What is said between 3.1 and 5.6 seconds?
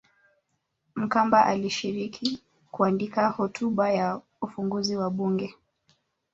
hotuba ya ufunguzi wa bunge